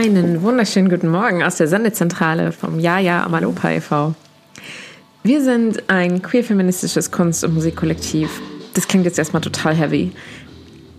[0.00, 4.14] Einen wunderschönen guten Morgen aus der Sendezentrale vom Jaja Amalopa e.V.
[5.22, 8.30] Wir sind ein queer-feministisches Kunst- und Musikkollektiv.
[8.72, 10.10] Das klingt jetzt erstmal total heavy.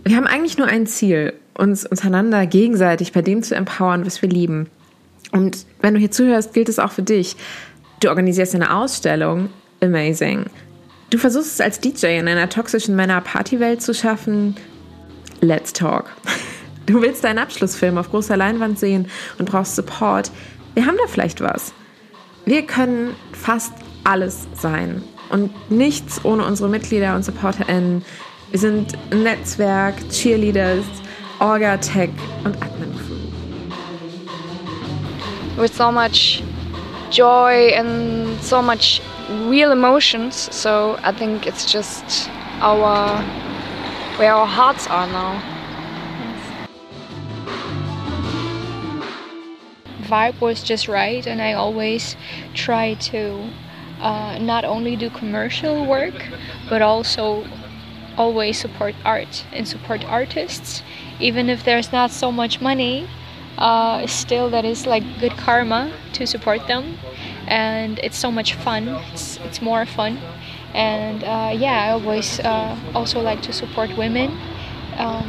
[0.03, 4.29] Wir haben eigentlich nur ein Ziel, uns untereinander gegenseitig bei dem zu empowern, was wir
[4.29, 4.67] lieben.
[5.31, 7.35] Und wenn du hier zuhörst, gilt es auch für dich.
[8.01, 9.49] Du organisierst eine Ausstellung,
[9.81, 10.45] amazing.
[11.09, 14.57] Du versuchst es als DJ in einer toxischen Männer-Partywelt zu schaffen,
[15.39, 16.05] let's talk.
[16.85, 20.31] Du willst deinen Abschlussfilm auf großer Leinwand sehen und brauchst Support.
[20.73, 21.73] Wir haben da vielleicht was.
[22.45, 28.03] Wir können fast alles sein und nichts ohne unsere Mitglieder und SupporterInnen.
[28.49, 30.85] Wir sind Netzwerk, Cheerleaders,
[31.39, 32.09] Orga, Tech
[32.43, 33.15] und Admin Crew.
[35.61, 36.43] With so much
[37.11, 39.01] joy and so much
[39.49, 42.29] real emotions, so I think it's just
[42.61, 43.23] our
[44.17, 45.50] where our hearts are now.
[50.11, 52.15] Vibe was just right, and I always
[52.53, 53.49] try to
[54.01, 56.25] uh, not only do commercial work,
[56.69, 57.45] but also
[58.17, 60.83] always support art and support artists,
[61.19, 63.07] even if there's not so much money.
[63.57, 66.97] Uh, still, that is like good karma to support them,
[67.47, 68.87] and it's so much fun.
[69.13, 70.19] It's it's more fun,
[70.73, 74.31] and uh, yeah, I always uh, also like to support women
[74.97, 75.27] um,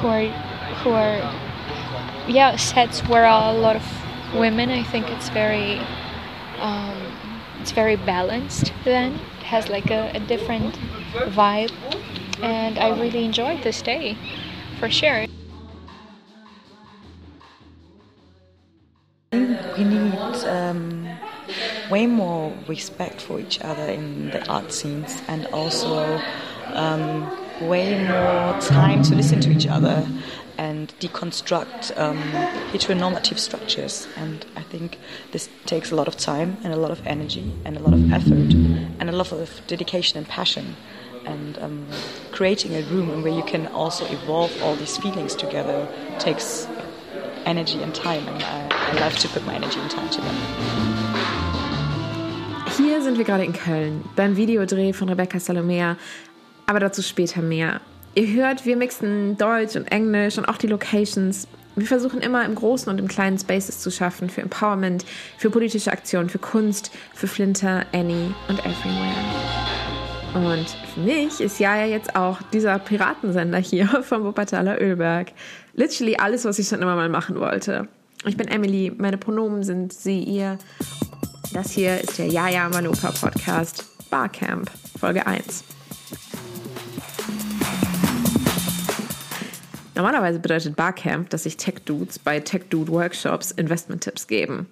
[0.00, 0.26] who are
[0.82, 1.20] who are
[2.28, 3.84] yeah sets where a lot of
[4.34, 5.80] women i think it's very
[6.60, 7.12] um,
[7.60, 9.14] it's very balanced then.
[9.14, 10.74] It has like a, a different
[11.30, 11.72] vibe.
[12.42, 14.16] And i really enjoyed this day
[14.80, 15.26] for sure.
[19.32, 20.14] We need
[20.46, 21.08] um,
[21.88, 26.20] way more respect for each other in the art scenes and also
[26.72, 30.06] um, way more time to listen to each other
[30.62, 32.18] and deconstruct um,
[32.72, 34.06] heteronormative structures.
[34.16, 34.98] And I think
[35.32, 38.12] this takes a lot of time and a lot of energy and a lot of
[38.12, 38.50] effort
[39.00, 40.76] and a lot of dedication and passion.
[41.26, 41.86] And um,
[42.30, 45.88] creating a room where you can also evolve all these feelings together
[46.20, 46.68] takes
[47.44, 48.24] energy and time.
[48.28, 50.36] And I, I love to put my energy and time to them.
[52.76, 55.96] Hier sind wir gerade in Köln beim Videodreh von Rebekka Salomea,
[56.66, 57.80] aber dazu später mehr.
[58.14, 61.48] Ihr hört, wir mixen Deutsch und Englisch und auch die Locations.
[61.76, 65.06] Wir versuchen immer im großen und im kleinen Spaces zu schaffen für Empowerment,
[65.38, 69.14] für politische Aktionen, für Kunst, für Flinter, Annie und Everywhere.
[70.34, 75.32] Und für mich ist ja jetzt auch dieser Piratensender hier vom Wuppertaler Ölberg.
[75.74, 77.88] Literally alles, was ich schon immer mal machen wollte.
[78.26, 80.58] Ich bin Emily, meine Pronomen sind sie, ihr.
[81.54, 85.64] Das hier ist der Jaja Manopa Podcast Barcamp, Folge 1.
[90.02, 94.66] Normalerweise bedeutet Barcamp, dass sich Tech-Dudes bei Tech-Dude-Workshops Investment-Tipps geben.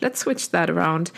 [0.00, 1.12] Let's switch that around.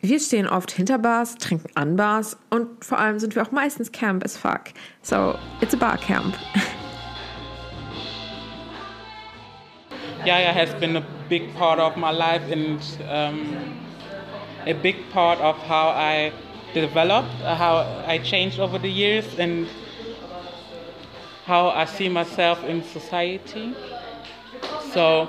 [0.00, 3.92] Wir stehen oft hinter Bars, trinken an Bars und vor allem sind wir auch meistens
[3.92, 4.72] camp as fuck.
[5.02, 6.34] So, it's a Barcamp.
[10.24, 12.80] Yaya has been a big part of my life and
[13.10, 13.76] um,
[14.66, 16.32] a big part of how I
[16.72, 19.66] developed, how I changed over the years, and
[21.44, 23.74] how I see myself in society.
[24.92, 25.28] So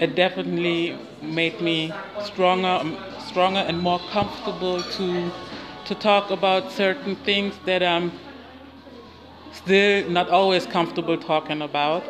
[0.00, 1.92] it definitely made me
[2.22, 2.80] stronger,
[3.26, 5.30] stronger and more comfortable to
[5.86, 8.12] to talk about certain things that I'm
[9.52, 12.04] still not always comfortable talking about.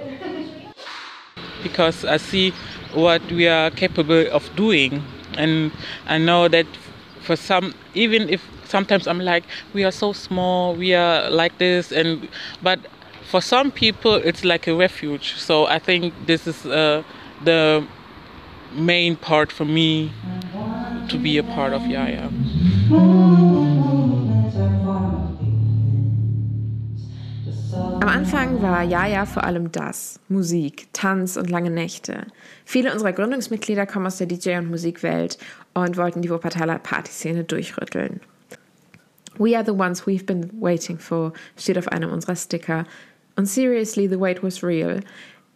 [1.63, 2.53] Because I see
[2.93, 5.03] what we are capable of doing,
[5.37, 5.71] and
[6.07, 6.67] I know that
[7.21, 9.45] for some, even if sometimes I'm like,
[9.75, 12.29] we are so small, we are like this, and
[12.63, 12.79] but
[13.29, 17.03] for some people it's like a refuge so i think this is uh,
[17.45, 17.87] the
[18.75, 20.11] main part for me
[21.09, 22.31] to be a part of yaya
[28.01, 32.27] Am Anfang war Jaja vor allem das, Musik, Tanz und lange Nächte.
[32.65, 35.37] Viele unserer Gründungsmitglieder kommen aus der DJ- und Musikwelt
[35.75, 38.21] und wollten die Wuppertaler Partyszene durchrütteln.
[39.39, 42.87] We are the ones we've been waiting for, steht auf einem unserer Sticker.
[43.39, 44.99] Und seriously, the wait was real.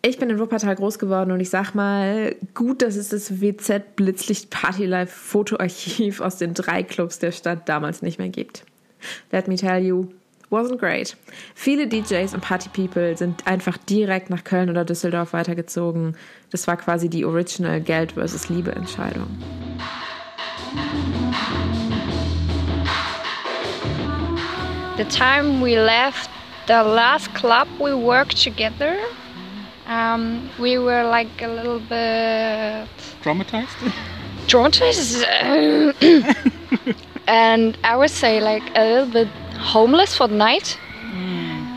[0.02, 3.96] Ich bin in Wuppertal groß geworden und ich sag mal, gut, dass es das WZ
[3.96, 8.64] Blitzlicht Party Life Fotoarchiv aus den drei Clubs der Stadt damals nicht mehr gibt.
[9.32, 10.06] Let me tell you,
[10.48, 11.16] wasn't great.
[11.56, 16.16] Viele DJs und Party People sind einfach direkt nach Köln oder Düsseldorf weitergezogen.
[16.50, 19.26] Das war quasi die original Geld versus Liebe Entscheidung.
[24.96, 26.30] The time we left
[26.66, 28.98] the last club we worked together
[29.86, 32.86] Um, we were like a little bit
[33.22, 33.76] Traumatized?
[34.46, 35.24] traumatized,
[37.26, 39.28] and I would say like a little bit
[39.58, 40.78] homeless for the night.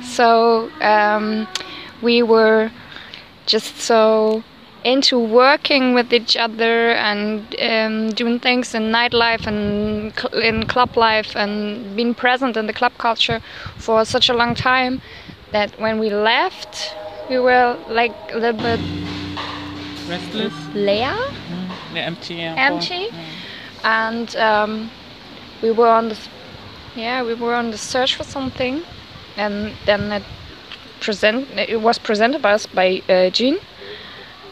[0.04, 1.48] So um,
[2.02, 2.72] we were
[3.46, 4.44] just so
[4.86, 10.96] into working with each other and um, doing things in nightlife and cl- in club
[10.96, 13.40] life and being present in the club culture
[13.78, 15.02] for such a long time
[15.52, 16.94] that when we left,
[17.30, 18.80] we were like a little bit
[20.08, 20.54] Restless?
[20.76, 21.16] leer,
[21.94, 22.42] Yeah, empty.
[22.42, 23.08] Empty,
[23.84, 24.92] and um,
[25.64, 26.18] we were on the
[26.96, 28.84] yeah we were on the search for something,
[29.36, 30.24] and then it
[31.02, 33.58] present it was presented by us by uh, Jin,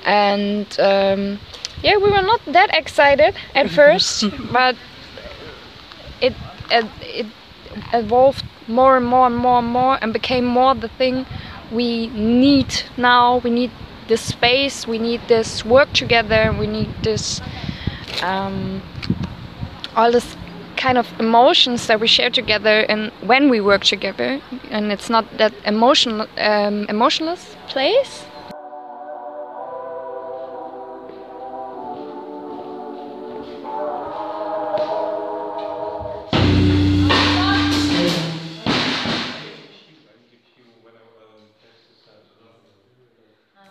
[0.05, 1.39] and um,
[1.81, 4.75] yeah we were not that excited at first, but
[6.21, 6.33] it,
[6.71, 7.25] it it
[7.93, 11.25] evolved more and more and more and more and became more the thing
[11.71, 13.37] we need now.
[13.37, 13.71] We need
[14.07, 14.87] this space.
[14.87, 16.53] We need this work together.
[16.57, 17.41] We need this
[18.21, 18.81] um,
[19.95, 20.35] all this
[20.77, 24.41] kind of emotions that we share together and when we work together.
[24.69, 28.25] And it's not that emotional um, emotionless place.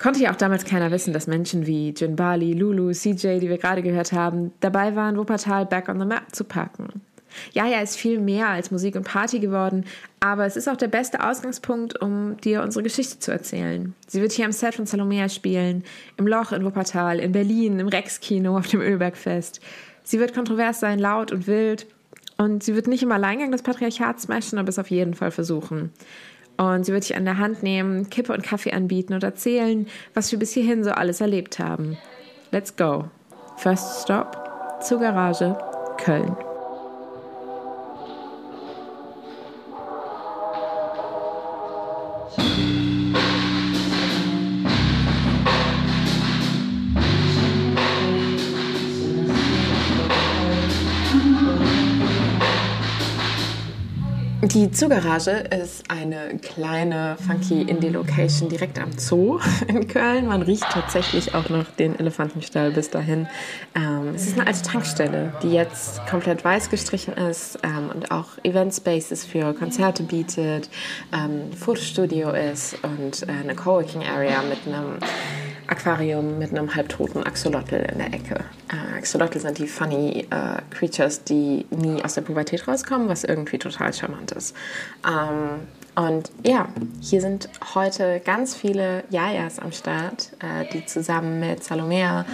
[0.03, 3.59] Konnte ja auch damals keiner wissen, dass Menschen wie Jin Bali, Lulu, CJ, die wir
[3.59, 6.89] gerade gehört haben, dabei waren, Wuppertal back on the map zu packen.
[7.53, 9.85] Ja, ja, ist viel mehr als Musik und Party geworden,
[10.19, 13.95] aber es ist auch der beste Ausgangspunkt, um dir unsere Geschichte zu erzählen.
[14.09, 15.85] Sie wird hier am Set von Salomea spielen,
[16.17, 19.61] im Loch in Wuppertal, in Berlin, im Rex-Kino, auf dem Ölbergfest.
[20.03, 21.87] Sie wird kontrovers sein, laut und wild
[22.39, 25.93] und sie wird nicht im Alleingang des Patriarchats smashen, aber es auf jeden Fall versuchen.
[26.57, 30.31] Und sie wird dich an der Hand nehmen, Kippe und Kaffee anbieten und erzählen, was
[30.33, 31.97] wir bis hierhin so alles erlebt haben.
[32.51, 33.07] Let's go.
[33.57, 35.57] First Stop zur Garage
[35.99, 36.37] Köln.
[54.55, 60.27] Die Zoogarage ist eine kleine, funky Indie-Location direkt am Zoo in Köln.
[60.27, 63.27] Man riecht tatsächlich auch noch den Elefantenstall bis dahin.
[63.75, 68.27] Ähm, es ist eine alte Tankstelle, die jetzt komplett weiß gestrichen ist ähm, und auch
[68.43, 70.69] Event-Spaces für Konzerte bietet,
[71.15, 74.99] ähm, Fotostudio ist und äh, eine Coworking-Area mit einem
[75.73, 78.45] Aquarium mit einem halbtoten Axolotl in der Ecke.
[78.71, 83.59] Äh, Axolotl sind die funny äh, Creatures, die nie aus der Pubertät rauskommen, was irgendwie
[83.59, 84.55] total charmant ist.
[85.07, 86.69] Ähm, und ja,
[87.01, 92.27] hier sind heute ganz viele Jajas am Start, äh, die zusammen mit Salomea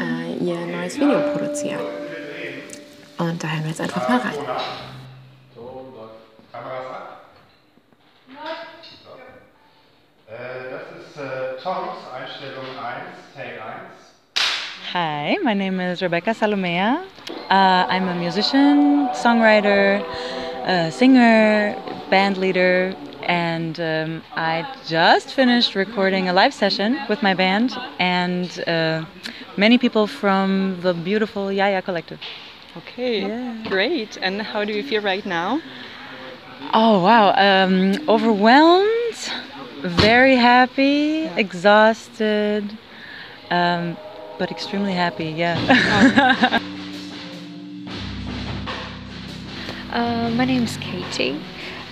[0.00, 1.80] äh, ihr neues Video produzieren.
[3.18, 4.34] Und da hören wir jetzt einfach mal rein.
[11.16, 14.92] Ist äh, Toms Einstellung 1, Take 1.
[14.92, 17.02] Hi, my name is Rebekka Salomea.
[17.48, 20.04] Uh, I'm a musician, songwriter,
[20.66, 21.74] uh, singer,
[22.10, 28.50] band leader, and um, I just finished recording a live session with my band and
[28.66, 29.04] uh,
[29.56, 32.20] many people from the beautiful Yaya Collective.
[32.76, 33.54] Okay, Yeah.
[33.70, 34.18] great.
[34.20, 35.62] And how do you feel right now?
[36.74, 39.16] Oh wow, um, overwhelmed,
[39.88, 42.76] very happy, exhausted,
[43.50, 43.96] um,
[44.38, 46.60] but extremely happy, yeah.
[49.96, 51.40] Uh, my name is Katie.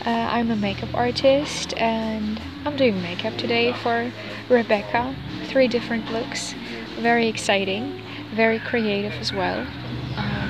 [0.05, 4.13] Uh, I'm a makeup artist and I'm doing makeup today for
[4.51, 5.15] Rebekka.
[5.47, 6.55] Three different looks.
[6.99, 8.03] Very exciting,
[8.35, 9.67] very creative as well.
[10.17, 10.44] Um,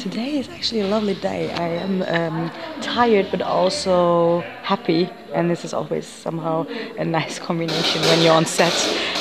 [0.00, 1.50] today is actually a lovely day.
[1.52, 6.66] I am um, tired but also happy, and this is always somehow
[6.98, 8.72] a nice combination when you're on set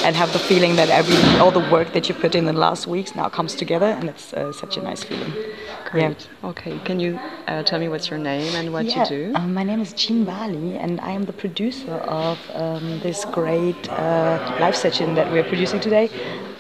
[0.04, 2.88] and have the feeling that every all the work that you put in the last
[2.88, 5.34] weeks now comes together, and it's uh, such a nice feeling.
[5.92, 6.28] Great.
[6.44, 9.32] Okay, can you uh, tell me what's your name and what Yeah, you do?
[9.36, 13.90] um, my name is Jin Bali, and I am the producer of um, this great
[13.98, 16.10] uh, live session that we're producing today.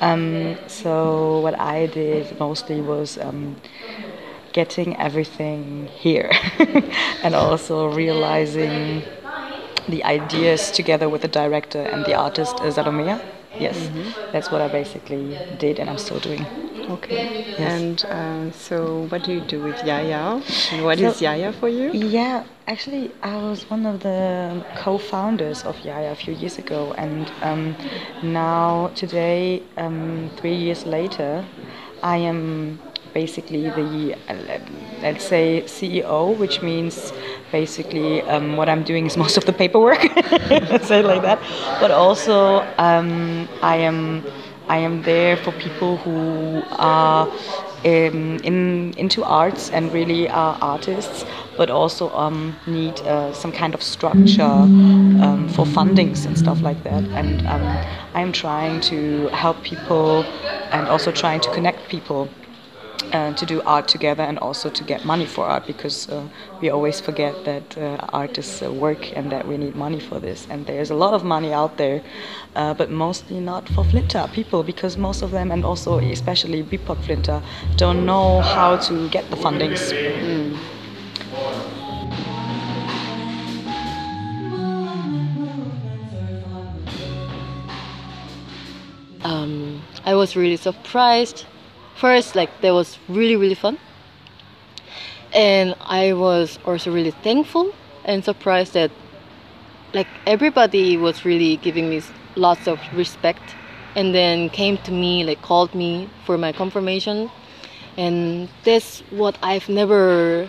[0.01, 3.57] Um, so, what I did mostly was um,
[4.53, 6.31] getting everything here
[7.23, 9.03] and also realizing
[9.89, 13.19] the ideas together with the director and the artist uh.
[13.59, 13.89] Yes,
[14.31, 16.45] that's what I basically did, and I'm still doing.
[16.89, 17.53] Okay.
[17.57, 20.41] And uh, so, what do you do with Yaya?
[20.71, 21.91] And what is So- Yaya for you?
[21.91, 27.29] Yeah, actually, I was one of the co-founders of Yaya a few years ago, and
[27.41, 27.75] um,
[28.23, 31.45] now today, um, three years later,
[32.01, 32.79] I am
[33.13, 34.59] basically the uh,
[35.01, 37.11] let's say CEO, which means
[37.51, 40.01] basically um, what I'm doing is most of the paperwork.
[40.83, 41.39] say it like that.
[41.79, 44.23] But also, um, I am
[44.67, 47.27] I am there for people who are
[47.85, 51.25] um, in into arts and really are artists,
[51.57, 56.83] but also um, need uh, some kind of structure um, for fundings and stuff like
[56.83, 57.03] that.
[57.15, 57.47] And
[58.13, 60.23] I'm trying to help people
[60.71, 62.29] and also trying to connect people
[63.13, 66.27] uh, to do art together and also to get money for art because uh,
[66.61, 70.19] we always forget that uh, art is uh, work and that we need money for
[70.19, 70.47] this.
[70.49, 72.01] And there's a lot of money out there,
[72.55, 76.97] uh, but mostly not for FLINTA people because most of them, and also especially BIPOC
[77.05, 77.41] FLINTA,
[77.77, 79.93] don't know how to get the fundings.
[89.23, 91.45] um, I was really surprised.
[91.99, 93.77] First, like that was really really fun,
[95.33, 97.73] and I was also really thankful
[98.05, 98.89] and surprised that
[99.93, 102.01] like everybody was really giving me
[102.35, 103.43] lots of respect,
[103.95, 107.29] and then came to me like called me for my confirmation,
[107.97, 110.47] and that's what I've never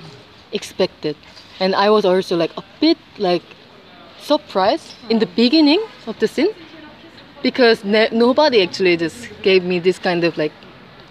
[0.53, 1.17] expected,
[1.59, 3.43] and I was also like a bit like
[4.21, 6.55] surprised in the beginning of the scene
[7.43, 10.53] because nobody actually just gave me this kind of like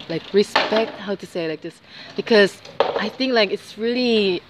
[0.10, 1.80] like respect how to say like this
[2.16, 2.62] because
[3.06, 4.42] i think like it's really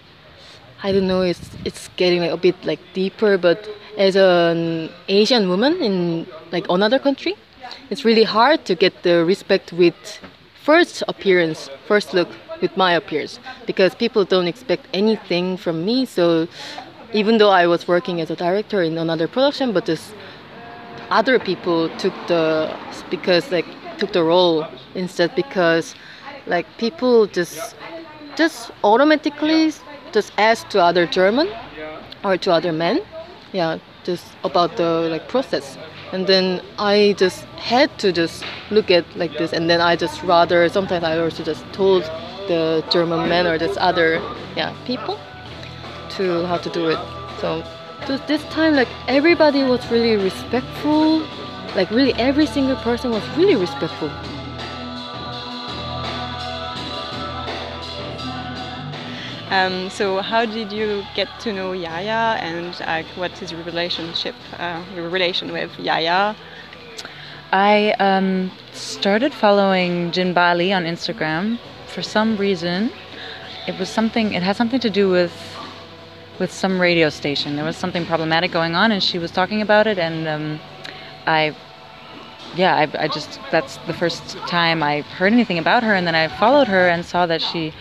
[0.84, 5.50] i don't know it's it's getting like a bit like deeper but as an asian
[5.50, 7.36] woman in like another country
[7.90, 10.20] it's really hard to get the respect with
[10.64, 12.30] first appearance first look
[12.62, 16.06] with my appearance because people don't expect anything from me.
[16.06, 16.48] So
[17.12, 20.14] even though i was working as a director in another production but just
[21.10, 22.72] other people took the
[23.10, 23.66] because like
[24.00, 24.66] took the role
[24.96, 25.96] instead because
[26.48, 27.76] like people just
[28.36, 29.72] just automatically
[30.12, 31.48] just ask to other German
[32.24, 33.02] or to other men
[33.52, 35.78] yeah just about the like process
[36.12, 40.24] and then I just had to just look at like this and then I just
[40.24, 42.04] rather sometimes I also just told
[42.48, 44.22] the German men or just other
[44.56, 45.20] yeah people
[46.20, 47.00] to how to do it.
[47.40, 47.64] So
[48.08, 51.26] th- this time, like everybody was really respectful.
[51.76, 54.10] Like really, every single person was really respectful.
[59.52, 64.36] Um, so, how did you get to know Yaya, and uh, what is your relationship,
[64.60, 66.36] uh, your relation with Yaya?
[67.52, 71.58] I um, started following Jin Bali on Instagram
[71.88, 72.92] for some reason.
[73.68, 74.34] It was something.
[74.34, 75.34] It had something to do with
[76.40, 77.56] with some radio station.
[77.56, 79.98] There was something problematic going on, and she was talking about it.
[79.98, 80.60] And um,
[81.30, 81.56] I,
[82.56, 85.94] yeah, I, I just that's the first time I heard anything about her.
[85.94, 87.72] And then I followed her and saw that she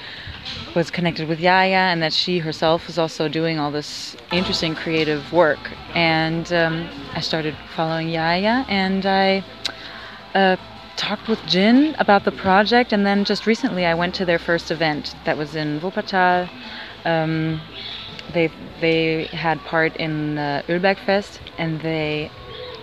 [0.74, 5.32] was connected with Yaya and that she herself was also doing all this interesting creative
[5.32, 5.58] work.
[5.94, 9.42] And um, I started following Yaya and I
[10.34, 10.56] uh,
[10.96, 12.92] talked with Jin about the project.
[12.92, 16.50] And then just recently I went to their first event that was in Wuppertal.
[17.06, 17.62] Um,
[18.34, 18.50] they,
[18.82, 22.30] they had part in the Ölbergfest and they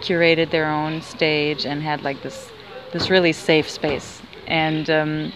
[0.06, 2.52] curated their own stage and had like this,
[2.92, 4.22] this really safe space.
[4.48, 5.34] And um,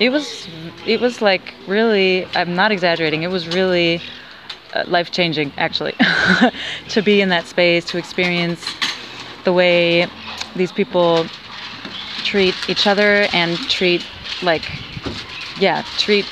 [0.00, 0.48] it was
[0.86, 4.00] it was like really i'm not exaggerating it was really
[4.74, 5.94] uh, life changing actually
[6.88, 8.76] to be in that space to experience
[9.44, 10.06] the way
[10.54, 11.26] these people
[12.22, 14.02] treat each other and treat
[14.42, 14.70] like
[15.58, 16.26] yeah treat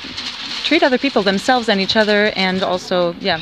[0.63, 3.39] treat other people themselves and each other and also yeah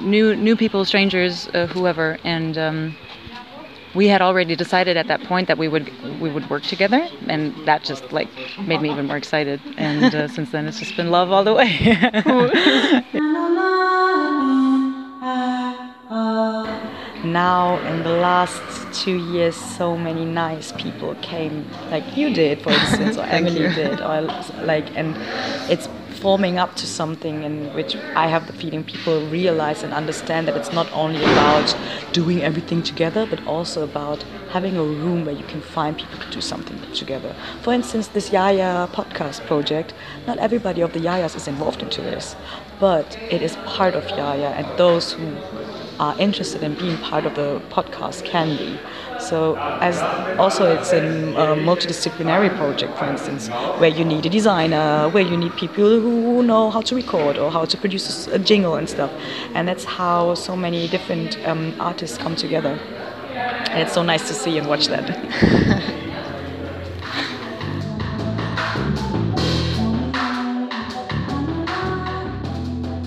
[0.00, 2.96] new new people strangers uh, whoever and um,
[3.94, 7.54] we had already decided at that point that we would we would work together and
[7.66, 8.28] that just like
[8.66, 9.60] made me even more excited.
[9.76, 11.70] And uh, since then it's just been love all the way.
[17.22, 22.70] Now in the last two years so many nice people came like you did for
[22.70, 24.22] instance or emily did or
[24.62, 25.14] like and
[25.70, 25.86] it's
[26.20, 30.56] forming up to something in which i have the feeling people realize and understand that
[30.56, 31.76] it's not only about
[32.12, 36.30] doing everything together but also about having a room where you can find people to
[36.30, 39.94] do something together for instance this yaya podcast project
[40.26, 42.36] not everybody of the yayas is involved into this
[42.78, 45.26] but it is part of yaya and those who
[46.00, 48.78] are interested in being part of the podcast can be.
[49.30, 50.02] So as
[50.40, 51.00] also it's a,
[51.70, 53.46] multidisciplinary project, for instance,
[53.78, 57.48] where you need a designer, where you need people who know how to record or
[57.52, 59.12] how to produce a jingle and stuff,
[59.54, 62.76] and that's how so many different um, artists come together.
[63.70, 65.06] And it's so nice to see and watch that.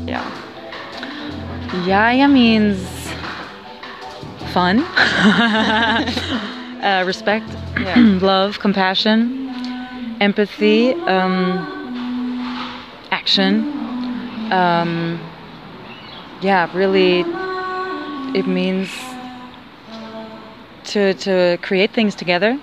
[0.06, 1.86] Yeah.
[1.86, 2.93] Yaya means
[4.54, 4.80] fun,
[6.84, 8.20] uh, respect, Yeah.
[8.22, 9.50] love, compassion,
[10.22, 11.66] empathy, um,
[13.12, 13.66] action.
[14.52, 15.20] Um,
[16.42, 17.22] yeah, really,
[18.38, 18.90] it means
[20.86, 22.60] to, to create things together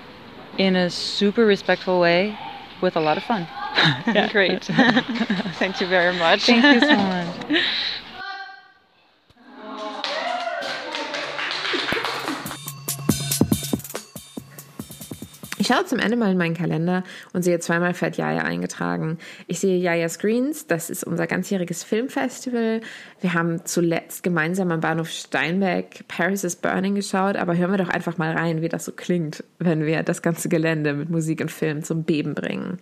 [0.57, 2.37] in a super respectful way
[2.81, 3.47] with a lot of fun.
[4.31, 4.63] Great.
[4.63, 6.45] Thank you very much.
[6.45, 7.61] Thank you so much.
[15.71, 19.17] Schaue zum Ende mal in meinen Kalender und sehe zweimal Fett Jaja eingetragen.
[19.47, 22.81] Ich sehe Jaja Screens, das ist unser ganzjähriges Filmfestival.
[23.21, 27.89] Wir haben zuletzt gemeinsam am Bahnhof Steinbeck Paris is Burning geschaut, aber hören wir doch
[27.89, 31.51] einfach mal rein, wie das so klingt, wenn wir das ganze Gelände mit Musik und
[31.51, 32.79] Film zum Beben bringen.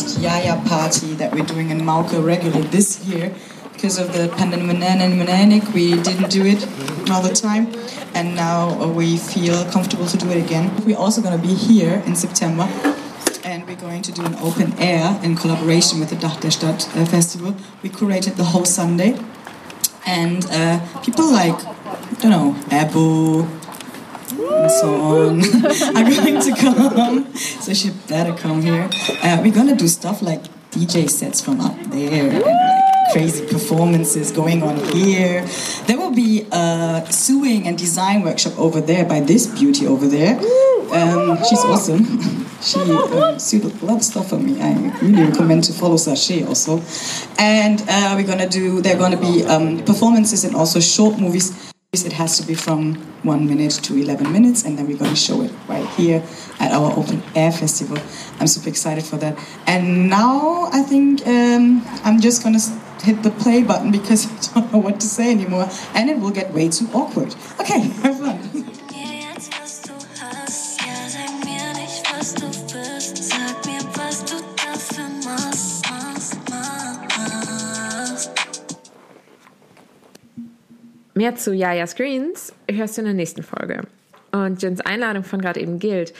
[0.00, 3.34] First Yaya party that we're doing in Mauke regularly this year.
[3.72, 6.62] Because of the pandemic, we didn't do it
[7.10, 7.66] all the time,
[8.14, 10.70] and now we feel comfortable to do it again.
[10.84, 12.68] We're also going to be here in September,
[13.42, 16.88] and we're going to do an open air in collaboration with the Dach der Stadt
[16.94, 17.54] uh, Festival.
[17.82, 19.18] We curated the whole Sunday,
[20.06, 23.46] and uh, people like, I don't know, Abu,
[24.32, 25.40] and so on
[25.96, 27.34] are going to come.
[27.34, 28.88] So she better come here.
[29.22, 34.30] Uh, we're gonna do stuff like DJ sets from up there and like crazy performances
[34.30, 35.44] going on here.
[35.86, 40.38] There will be a sewing and design workshop over there by this beauty over there.
[40.92, 42.46] Um, she's awesome.
[42.62, 44.60] she um, sewed a lot of stuff for me.
[44.60, 46.82] I really recommend to follow Sachet also.
[47.38, 48.80] And uh, we're gonna do.
[48.80, 51.72] There are gonna be um, performances and also short movies.
[51.92, 55.16] It has to be from one minute to 11 minutes, and then we're going to
[55.16, 56.22] show it right here
[56.60, 57.98] at our open air festival.
[58.38, 59.36] I'm super excited for that.
[59.66, 62.60] And now I think um, I'm just going to
[63.04, 66.30] hit the play button because I don't know what to say anymore, and it will
[66.30, 67.34] get way too awkward.
[67.58, 68.69] Okay, have fun.
[81.20, 83.82] Mehr zu Yaya Screens hörst du in der nächsten Folge.
[84.32, 86.14] Und Jins Einladung von gerade eben gilt.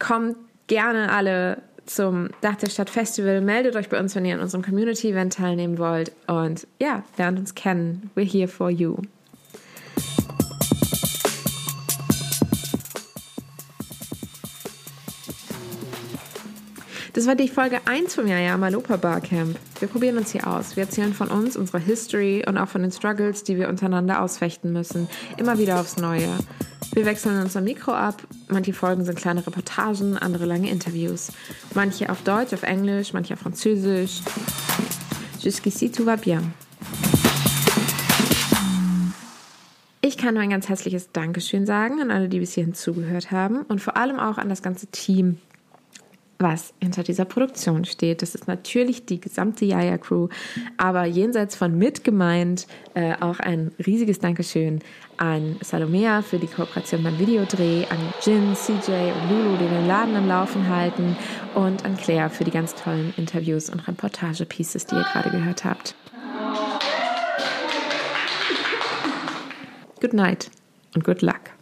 [0.00, 3.40] Kommt gerne alle zum Dach der Stadt Festival.
[3.40, 6.10] Meldet euch bei uns, wenn ihr an unserem Community-Event teilnehmen wollt.
[6.26, 8.10] Und ja, lernt uns kennen.
[8.16, 8.96] We're here for you.
[17.14, 19.58] Das war die Folge 1 vom Jaja Malopa Barcamp.
[19.80, 20.76] Wir probieren uns hier aus.
[20.76, 24.72] Wir erzählen von uns, unserer History und auch von den Struggles, die wir untereinander ausfechten
[24.72, 25.08] müssen.
[25.36, 26.30] Immer wieder aufs Neue.
[26.94, 28.22] Wir wechseln unser Mikro ab.
[28.48, 31.32] Manche Folgen sind kleine Reportagen, andere lange Interviews.
[31.74, 34.22] Manche auf Deutsch, auf Englisch, manche auf Französisch.
[35.38, 36.54] Jusqu'ici tout va bien.
[40.00, 43.62] Ich kann nur ein ganz herzliches Dankeschön sagen an alle, die bis hierhin zugehört haben
[43.62, 45.38] und vor allem auch an das ganze Team,
[46.42, 48.22] was hinter dieser Produktion steht.
[48.22, 50.28] Das ist natürlich die gesamte Yaya Crew,
[50.76, 54.80] aber jenseits von mit gemeint äh, auch ein riesiges Dankeschön
[55.16, 60.16] an Salomea für die Kooperation beim Videodreh, an Jin, CJ und Lulu, die den Laden
[60.16, 61.16] am Laufen halten
[61.54, 65.94] und an Claire für die ganz tollen Interviews und Reportage-Pieces, die ihr gerade gehört habt.
[70.00, 70.50] Good night
[70.96, 71.61] und good luck.